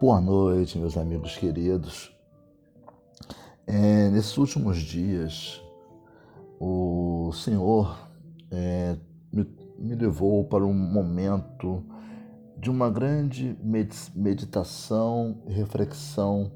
[0.00, 2.12] Boa noite, meus amigos queridos.
[3.64, 5.62] É, nesses últimos dias,
[6.58, 7.96] o Senhor
[8.50, 8.96] é,
[9.32, 9.46] me,
[9.78, 11.84] me levou para um momento
[12.58, 13.56] de uma grande
[14.14, 16.50] meditação e reflexão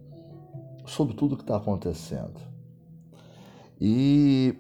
[0.85, 2.41] sobre tudo o que está acontecendo.
[3.81, 4.59] E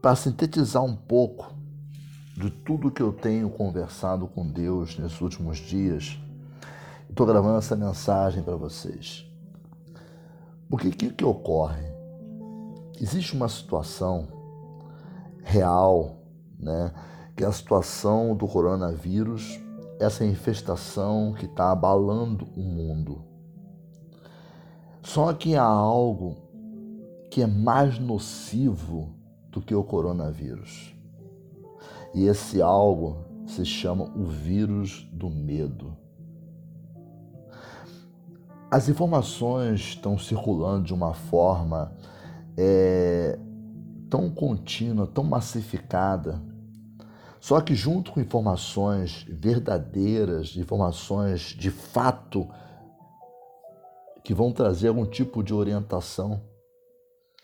[0.00, 1.52] para sintetizar um pouco
[2.36, 6.18] de tudo que eu tenho conversado com Deus nesses últimos dias,
[7.10, 9.26] estou gravando essa mensagem para vocês.
[10.68, 11.84] Porque o que, que ocorre?
[13.00, 14.28] Existe uma situação
[15.42, 16.16] real,
[16.58, 16.92] né?
[17.36, 19.60] Que é a situação do coronavírus,
[20.00, 23.24] essa infestação que está abalando o mundo.
[25.02, 26.36] Só que há algo
[27.30, 29.14] que é mais nocivo
[29.50, 30.94] do que o coronavírus.
[32.14, 35.96] E esse algo se chama o vírus do medo.
[38.74, 41.92] As informações estão circulando de uma forma
[42.56, 43.38] é,
[44.10, 46.42] tão contínua, tão massificada.
[47.38, 52.48] Só que, junto com informações verdadeiras, informações de fato,
[54.24, 56.42] que vão trazer algum tipo de orientação,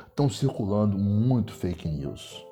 [0.08, 2.44] estão circulando muito fake news.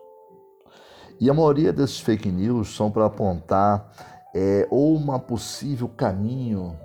[1.19, 3.93] E a maioria desses fake news são para apontar
[4.33, 6.79] é, ou uma possível caminho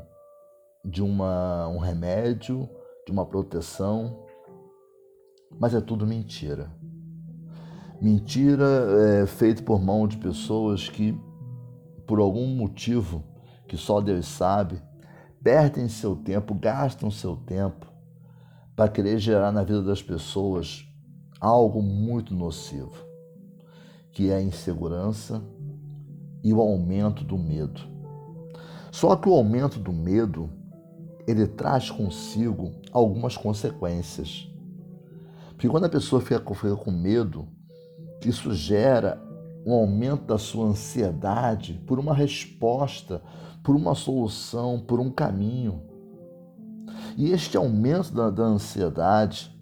[0.83, 2.69] de uma, um remédio,
[3.05, 4.25] de uma proteção,
[5.59, 6.71] mas é tudo mentira.
[8.01, 8.65] Mentira
[9.23, 11.17] é, feita por mão de pessoas que,
[12.05, 13.23] por algum motivo
[13.67, 14.81] que só Deus sabe,
[15.41, 17.87] perdem seu tempo, gastam seu tempo
[18.75, 20.85] para querer gerar na vida das pessoas
[21.39, 23.13] algo muito nocivo
[24.13, 25.43] que é a insegurança
[26.43, 27.81] e o aumento do medo.
[28.91, 30.49] Só que o aumento do medo,
[31.27, 34.49] ele traz consigo algumas consequências.
[35.49, 37.47] Porque quando a pessoa fica, fica com medo,
[38.25, 39.21] isso gera
[39.65, 43.21] um aumento da sua ansiedade por uma resposta,
[43.63, 45.81] por uma solução, por um caminho.
[47.15, 49.53] E este aumento da, da ansiedade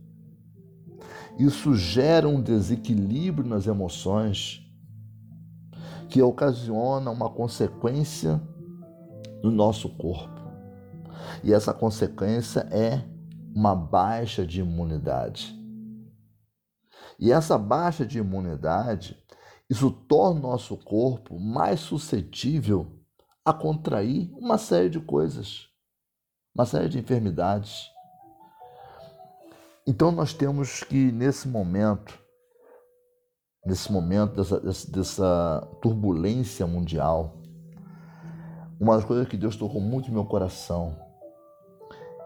[1.38, 4.62] isso gera um desequilíbrio nas emoções
[6.10, 8.42] que ocasiona uma consequência
[9.42, 10.41] no nosso corpo.
[11.44, 13.04] E essa consequência é
[13.54, 15.58] uma baixa de imunidade.
[17.20, 19.18] E essa baixa de imunidade,
[19.70, 23.00] isso torna o nosso corpo mais suscetível
[23.44, 25.68] a contrair uma série de coisas,
[26.54, 27.90] uma série de enfermidades.
[29.86, 32.20] Então nós temos que, nesse momento,
[33.66, 34.60] nesse momento dessa,
[34.92, 37.38] dessa turbulência mundial,
[38.80, 40.98] uma das coisas que Deus tocou muito no meu coração,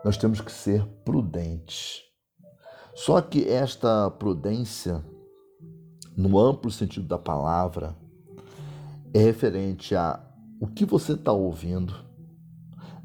[0.06, 2.04] nós temos que ser prudentes.
[2.94, 5.04] Só que esta prudência,
[6.16, 7.98] no amplo sentido da palavra,
[9.12, 10.24] é referente a
[10.62, 12.06] o que você está ouvindo,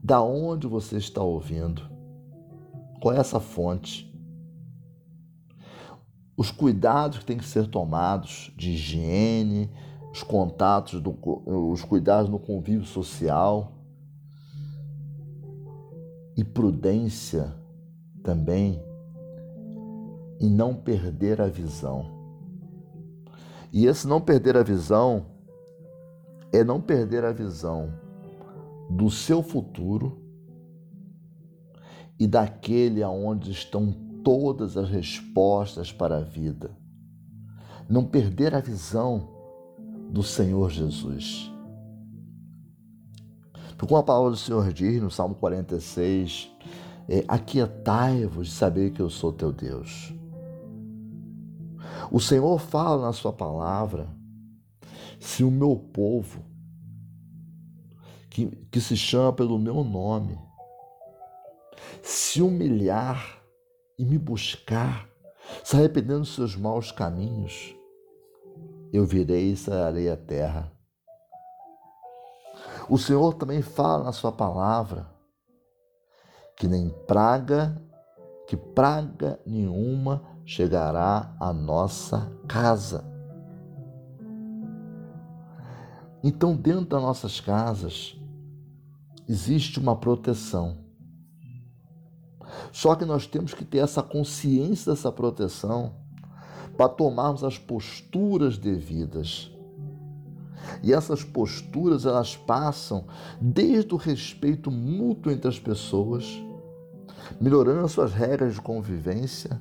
[0.04, 1.88] da onde você está ouvindo,
[3.00, 4.06] qual é essa fonte
[6.36, 9.70] os cuidados que têm que ser tomados de higiene,
[10.10, 11.14] os contatos, do,
[11.70, 13.79] os cuidados no convívio social
[16.40, 17.54] e prudência
[18.24, 18.82] também
[20.40, 22.10] em não perder a visão.
[23.70, 25.26] E esse não perder a visão
[26.50, 27.92] é não perder a visão
[28.88, 30.18] do seu futuro
[32.18, 33.92] e daquele aonde estão
[34.24, 36.70] todas as respostas para a vida.
[37.86, 39.28] Não perder a visão
[40.08, 41.49] do Senhor Jesus.
[43.86, 46.50] Como a palavra do Senhor diz no Salmo 46,
[47.08, 50.12] é, aquietai-vos de saber que eu sou teu Deus.
[52.10, 54.08] O Senhor fala na sua palavra,
[55.18, 56.44] se o meu povo,
[58.28, 60.38] que, que se chama pelo meu nome,
[62.02, 63.42] se humilhar
[63.98, 65.08] e me buscar,
[65.64, 67.74] se arrependendo dos seus maus caminhos,
[68.92, 70.79] eu virei e sararei a terra.
[72.88, 75.06] O Senhor também fala na sua palavra
[76.60, 77.82] que nem praga,
[78.46, 83.02] que praga nenhuma chegará à nossa casa.
[86.22, 88.14] Então, dentro das nossas casas,
[89.26, 90.76] existe uma proteção.
[92.70, 95.94] Só que nós temos que ter essa consciência dessa proteção
[96.76, 99.50] para tomarmos as posturas devidas.
[100.82, 103.04] E essas posturas elas passam
[103.40, 106.24] desde o respeito mútuo entre as pessoas,
[107.40, 109.60] melhorando as suas regras de convivência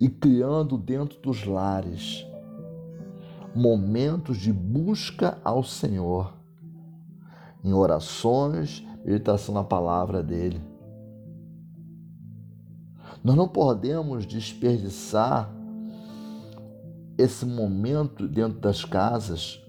[0.00, 2.26] e criando dentro dos lares
[3.54, 6.32] momentos de busca ao Senhor,
[7.62, 10.60] em orações, meditação na palavra dele.
[13.22, 15.50] Nós não podemos desperdiçar
[17.16, 19.61] esse momento dentro das casas,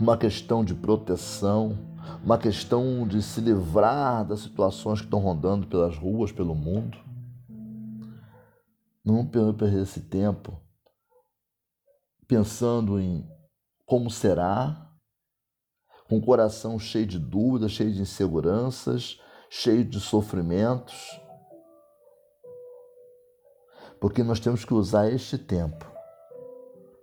[0.00, 1.78] uma questão de proteção,
[2.24, 6.98] uma questão de se livrar das situações que estão rondando pelas ruas, pelo mundo.
[9.04, 10.60] Não perder esse tempo
[12.26, 13.28] pensando em
[13.84, 14.90] como será,
[16.08, 19.20] com o coração cheio de dúvidas, cheio de inseguranças,
[19.50, 21.20] cheio de sofrimentos.
[24.00, 25.84] Porque nós temos que usar este tempo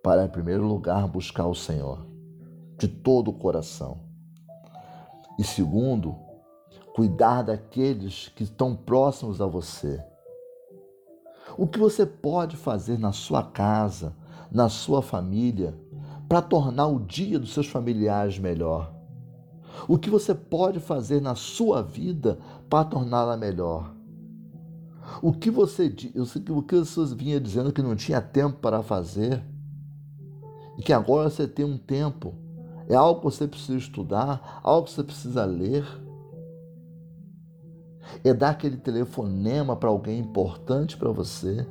[0.01, 2.08] para, em primeiro lugar, buscar o Senhor
[2.79, 3.99] de todo o coração.
[5.37, 6.15] E segundo,
[6.95, 10.03] cuidar daqueles que estão próximos a você.
[11.57, 14.15] O que você pode fazer na sua casa,
[14.51, 15.77] na sua família,
[16.27, 18.93] para tornar o dia dos seus familiares melhor?
[19.87, 22.37] O que você pode fazer na sua vida
[22.69, 23.93] para torná-la melhor?
[25.21, 25.93] O que você
[26.49, 29.43] o que você vinha dizendo que não tinha tempo para fazer
[30.77, 32.33] e que agora você tem um tempo,
[32.89, 35.85] é algo que você precisa estudar, algo que você precisa ler.
[38.23, 41.67] É dar aquele telefonema para alguém importante para você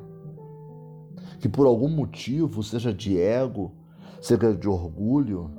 [1.41, 3.73] que por algum motivo, seja de ego,
[4.21, 5.51] seja de orgulho,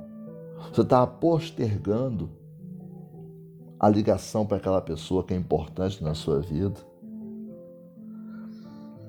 [0.72, 2.30] você está postergando
[3.78, 6.80] a ligação para aquela pessoa que é importante na sua vida.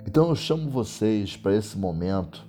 [0.06, 2.46] Então eu chamo vocês para esse momento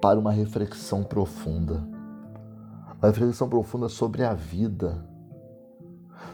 [0.00, 1.97] para uma reflexão profunda.
[3.00, 5.06] Uma reflexão profunda sobre a vida,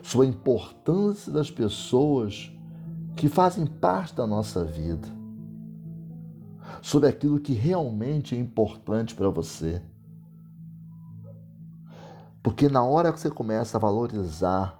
[0.02, 2.50] sobre a importância das pessoas
[3.14, 5.24] que fazem parte da nossa vida
[6.84, 9.82] sobre aquilo que realmente é importante para você.
[12.42, 14.78] Porque na hora que você começa a valorizar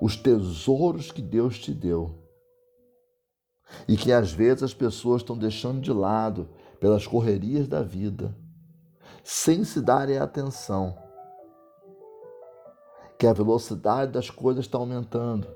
[0.00, 2.16] os tesouros que Deus te deu,
[3.88, 6.48] e que às vezes as pessoas estão deixando de lado
[6.78, 8.32] pelas correrias da vida,
[9.22, 10.96] sem se darem atenção,
[13.18, 15.46] que a velocidade das coisas está aumentando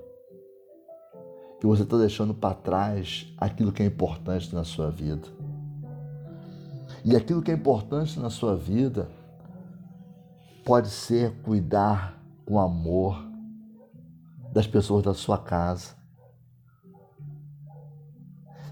[1.63, 5.27] e você está deixando para trás aquilo que é importante na sua vida.
[7.03, 9.09] E aquilo que é importante na sua vida
[10.63, 13.17] pode ser cuidar com amor
[14.53, 15.95] das pessoas da sua casa,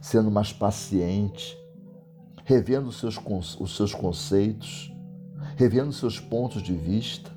[0.03, 1.59] sendo mais paciente,
[2.45, 3.19] revendo os seus,
[3.61, 4.93] os seus conceitos,
[5.57, 7.31] revendo os seus pontos de vista,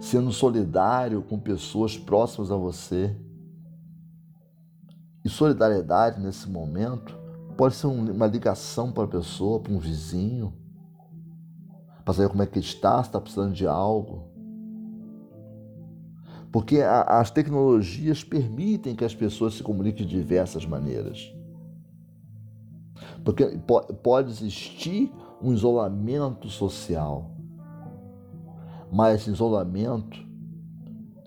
[0.00, 3.16] sendo solidário com pessoas próximas a você.
[5.24, 7.18] E solidariedade nesse momento
[7.56, 10.52] pode ser uma ligação para a pessoa, para um vizinho,
[12.04, 14.28] para saber como é que está, se está precisando de algo.
[16.52, 21.34] Porque as tecnologias permitem que as pessoas se comuniquem de diversas maneiras.
[23.24, 23.58] Porque
[24.02, 27.34] pode existir um isolamento social
[28.94, 30.24] mas esse isolamento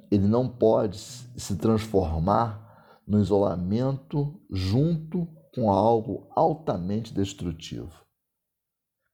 [0.09, 8.05] ele não pode se transformar no isolamento junto com algo altamente destrutivo,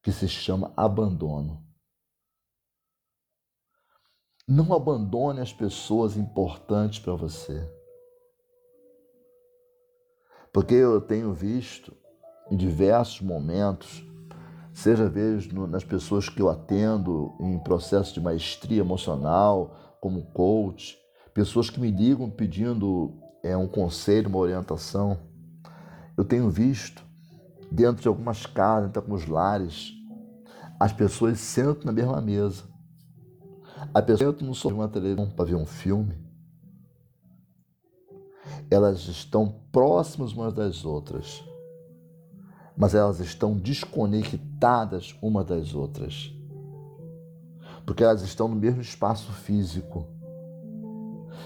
[0.04, 1.66] que se chama abandono.
[4.48, 7.68] Não abandone as pessoas importantes para você.
[10.54, 11.98] Porque eu tenho visto
[12.54, 14.06] em diversos momentos
[14.72, 20.96] seja vejo nas pessoas que eu atendo em processo de maestria emocional, como coach,
[21.34, 25.18] pessoas que me ligam pedindo é, um conselho, uma orientação.
[26.16, 27.04] Eu tenho visto
[27.72, 29.92] dentro de algumas casas, dentro de alguns lares,
[30.80, 32.66] as pessoas sentam na mesma mesa.
[33.92, 36.16] A pessoa senta no sofá uma televisão para ver um filme.
[38.70, 41.44] Elas estão próximas umas das outras
[42.76, 46.34] mas elas estão desconectadas uma das outras.
[47.86, 50.08] Porque elas estão no mesmo espaço físico.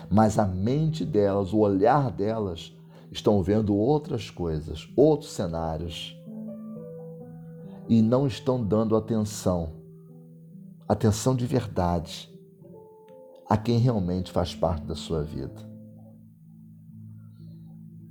[0.10, 2.74] Mas a mente delas, o olhar delas,
[3.12, 6.15] estão vendo outras coisas, outros cenários.
[7.89, 9.74] E não estão dando atenção,
[10.88, 12.29] atenção de verdade,
[13.50, 15.67] a quem realmente faz parte da sua vida.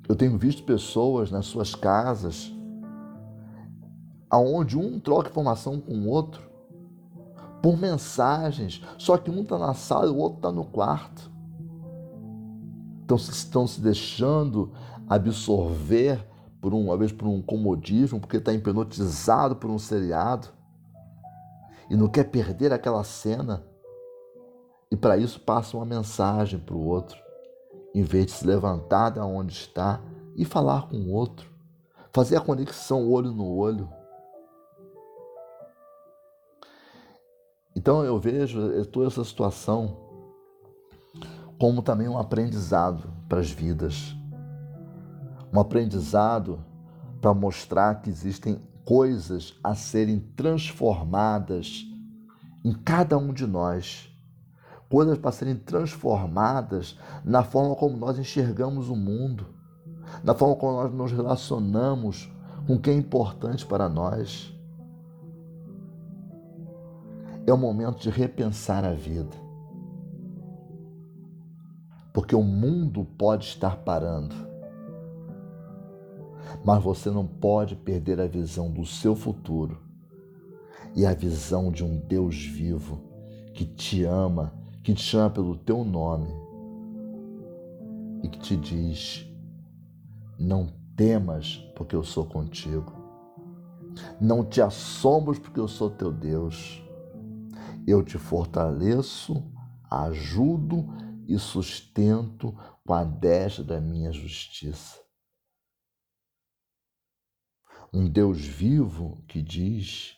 [0.09, 2.56] Eu tenho visto pessoas nas suas casas
[4.31, 6.43] aonde um troca informação com o outro
[7.63, 11.31] por mensagens, só que um está na sala e o outro está no quarto.
[13.05, 14.73] Então estão se deixando
[15.09, 16.25] absorver
[16.61, 20.49] por um, às vezes por um comodismo, porque está hipnotizado por um seriado
[21.89, 23.65] e não quer perder aquela cena.
[24.91, 27.19] E para isso passa uma mensagem para o outro,
[27.95, 30.01] em vez de se levantar da onde está
[30.35, 31.51] e falar com o outro,
[32.13, 33.89] fazer a conexão olho no olho.
[37.77, 39.99] Então eu vejo toda essa situação
[41.59, 44.17] como também um aprendizado para as vidas.
[45.53, 46.65] Um aprendizado
[47.21, 51.85] para mostrar que existem coisas a serem transformadas
[52.65, 54.11] em cada um de nós.
[54.89, 59.47] Coisas para serem transformadas na forma como nós enxergamos o mundo,
[60.25, 62.31] na forma como nós nos relacionamos
[62.67, 64.56] com quem é importante para nós.
[67.47, 69.37] É o momento de repensar a vida.
[72.13, 74.47] Porque o mundo pode estar parando
[76.65, 79.79] mas você não pode perder a visão do seu futuro
[80.95, 83.01] e a visão de um Deus vivo
[83.53, 86.29] que te ama, que te chama pelo teu nome
[88.23, 89.27] e que te diz:
[90.39, 92.93] Não temas, porque eu sou contigo.
[94.21, 96.83] Não te assombres, porque eu sou teu Deus.
[97.87, 99.43] Eu te fortaleço,
[99.91, 100.87] ajudo
[101.27, 102.53] e sustento
[102.85, 105.07] com a destra da minha justiça
[107.97, 110.17] um Deus vivo que diz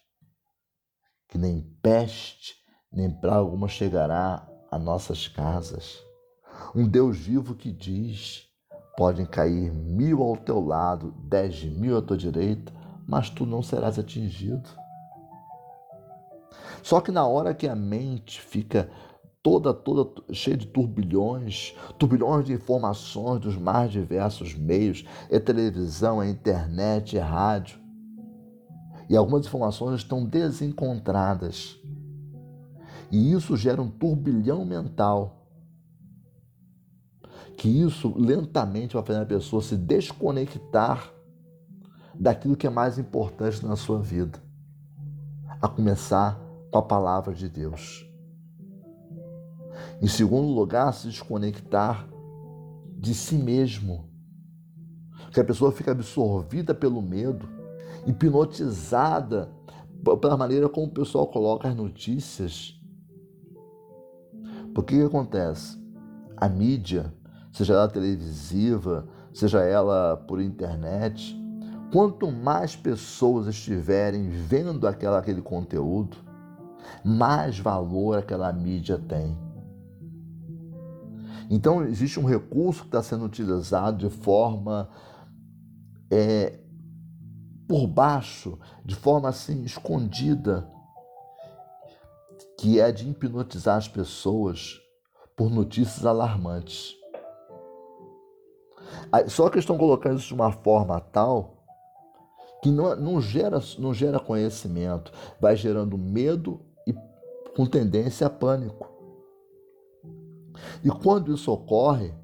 [1.29, 2.57] que nem peste
[2.91, 6.03] nem praga alguma chegará a nossas casas.
[6.75, 8.49] Um Deus vivo que diz:
[8.97, 12.73] podem cair mil ao teu lado, dez mil à tua direita,
[13.07, 14.69] mas tu não serás atingido.
[16.89, 18.89] Só que na hora que a mente fica
[19.43, 26.31] toda, toda cheia de turbilhões, turbilhões de informações dos mais diversos meios, é televisão, é
[26.31, 27.79] internet, é rádio.
[29.07, 31.79] E algumas informações estão desencontradas.
[33.13, 35.47] E isso gera um turbilhão mental.
[37.59, 41.13] Que isso lentamente vai fazer a pessoa se desconectar
[42.19, 44.43] daquilo que é mais importante na sua vida.
[45.61, 48.07] A começar com a palavra de Deus.
[50.01, 52.09] Em segundo lugar, se desconectar
[52.97, 54.09] de si mesmo.
[55.33, 57.49] Que a pessoa fica absorvida pelo medo,
[58.07, 59.51] hipnotizada
[60.21, 62.81] pela maneira como o pessoal coloca as notícias.
[64.75, 65.79] Porque o que acontece?
[66.37, 67.13] A mídia,
[67.53, 71.37] seja ela televisiva, seja ela por internet,
[71.93, 76.17] quanto mais pessoas estiverem vendo aquela, aquele conteúdo,
[77.05, 79.37] mais valor aquela mídia tem.
[81.51, 84.89] Então, existe um recurso que está sendo utilizado de forma
[86.11, 86.59] é,
[87.67, 90.71] por baixo, de forma assim escondida,
[92.59, 94.79] que é de hipnotizar as pessoas
[95.37, 96.95] por notícias alarmantes.
[99.29, 101.59] Só que estão colocando isso de uma forma tal
[102.63, 106.61] que não, não, gera, não gera conhecimento, vai gerando medo
[107.59, 108.89] com tendência a pânico.
[110.85, 112.15] E quando isso ocorre,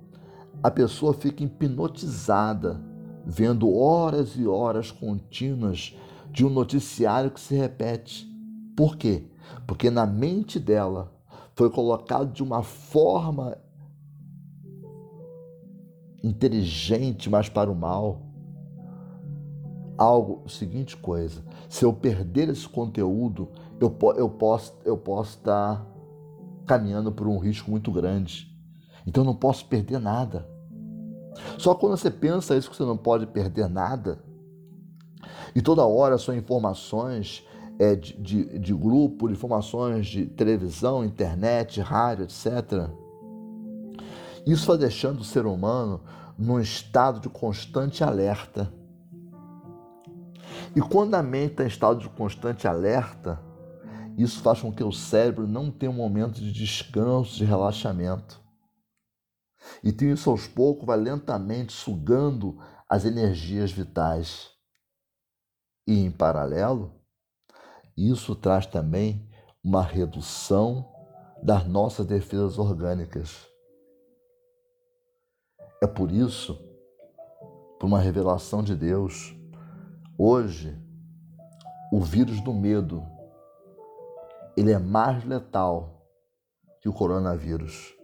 [0.62, 2.81] a pessoa fica hipnotizada,
[3.26, 5.99] vendo horas e horas contínuas
[6.31, 8.33] de um noticiário que se repete.
[8.76, 9.29] Por quê?
[9.67, 11.12] Porque na mente dela
[11.57, 13.59] foi colocado de uma forma
[16.23, 18.23] inteligente, mas para o mal.
[19.99, 23.49] Algo, seguinte coisa, se eu perder esse conteúdo,
[23.81, 25.85] eu, eu, posso, eu posso estar
[26.66, 28.50] caminhando por um risco muito grande.
[29.07, 30.49] Então não posso perder nada.
[31.59, 34.23] Só quando você pensa isso que você não pode perder nada,
[35.54, 37.47] e toda hora são informações
[37.78, 42.88] é, de, de, de grupo, informações de televisão, internet, rádio, etc.
[44.47, 46.00] Isso vai deixando o ser humano
[46.37, 48.73] num estado de constante alerta.
[50.75, 53.40] E quando a mente está em estado de constante alerta,
[54.16, 58.40] isso faz com que o cérebro não tenha um momento de descanso, de relaxamento.
[59.83, 64.50] E tem isso aos poucos vai lentamente sugando as energias vitais.
[65.87, 66.92] E em paralelo,
[67.97, 69.28] isso traz também
[69.62, 70.90] uma redução
[71.42, 73.47] das nossas defesas orgânicas.
[75.83, 76.54] É por isso,
[77.78, 79.35] por uma revelação de Deus,
[80.16, 80.78] hoje
[81.92, 83.06] o vírus do medo,
[84.56, 86.06] ele é mais letal
[86.80, 87.94] que o coronavírus.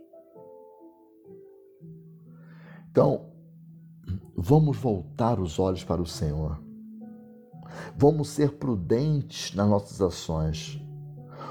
[2.90, 3.26] Então,
[4.36, 6.60] vamos voltar os olhos para o Senhor.
[7.96, 10.82] Vamos ser prudentes nas nossas ações.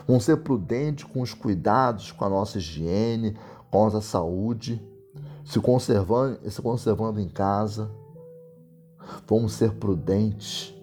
[0.08, 3.38] Vamos ser prudentes com os cuidados com a nossa higiene,
[3.70, 4.82] com a nossa saúde,
[5.46, 7.90] se conservando, se conservando em casa.
[9.28, 10.74] Vamos ser prudentes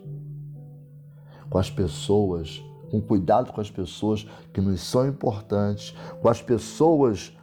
[1.50, 2.62] com as pessoas,
[2.96, 7.36] com cuidado com as pessoas que nos são importantes, com as pessoas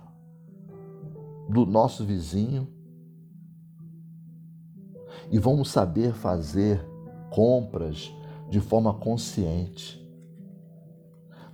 [1.48, 2.68] do nosso vizinho.
[5.32, 6.84] E vamos saber fazer
[7.30, 8.14] compras
[8.50, 10.00] de forma consciente.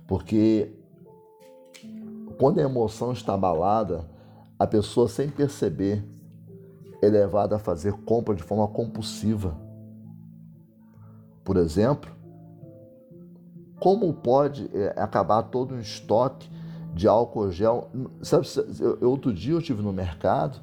[0.06, 0.72] Porque
[2.38, 4.08] quando a emoção está abalada,
[4.58, 6.04] a pessoa, sem perceber,
[7.02, 9.56] é levada a fazer compra de forma compulsiva.
[11.44, 12.19] Por exemplo,
[13.80, 16.48] como pode é, acabar todo um estoque
[16.94, 17.90] de álcool gel?
[18.22, 18.46] Sabe,
[19.00, 20.60] outro dia eu estive no mercado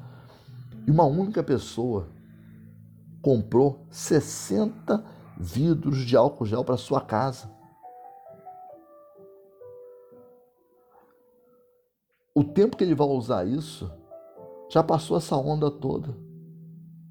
[0.86, 2.07] e uma única pessoa
[3.21, 5.03] comprou 60
[5.36, 7.50] vidros de álcool gel para sua casa.
[12.33, 13.91] O tempo que ele vai usar isso
[14.69, 16.15] já passou essa onda toda.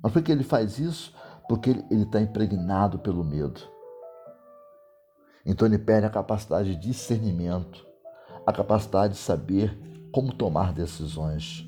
[0.00, 1.12] Mas por que ele faz isso?
[1.48, 3.75] Porque ele está impregnado pelo medo.
[5.46, 7.86] Então ele perde a capacidade de discernimento,
[8.44, 9.78] a capacidade de saber
[10.12, 11.64] como tomar decisões.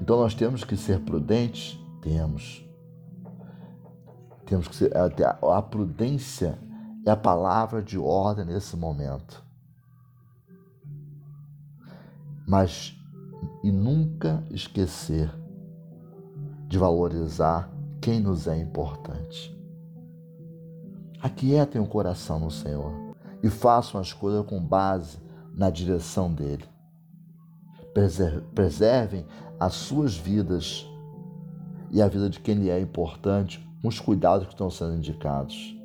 [0.00, 2.68] Então nós temos que ser prudentes temos.
[4.44, 4.92] Temos que ser.
[4.96, 6.58] A prudência
[7.06, 9.42] é a palavra de ordem nesse momento.
[12.46, 12.94] Mas
[13.62, 15.32] e nunca esquecer
[16.66, 17.70] de valorizar
[18.00, 19.56] quem nos é importante.
[21.22, 22.92] Aquietem o coração no Senhor
[23.42, 25.18] e façam as coisas com base
[25.54, 26.64] na direção dele.
[28.54, 29.24] Preservem
[29.60, 30.84] as suas vidas
[31.92, 35.76] e a vida de quem lhe é importante com os cuidados que estão sendo indicados.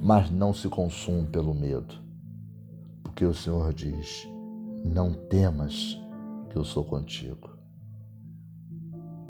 [0.00, 1.94] Mas não se consume pelo medo,
[3.04, 4.26] porque o Senhor diz:
[4.84, 5.96] Não temas,
[6.50, 7.51] que eu sou contigo.